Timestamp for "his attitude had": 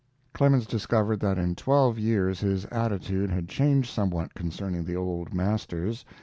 2.39-3.47